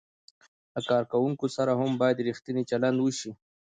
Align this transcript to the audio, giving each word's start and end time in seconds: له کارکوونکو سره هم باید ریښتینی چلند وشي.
له 0.73 0.79
کارکوونکو 0.89 1.45
سره 1.57 1.71
هم 1.79 1.91
باید 2.01 2.23
ریښتینی 2.27 2.63
چلند 2.71 2.97
وشي. 3.01 3.31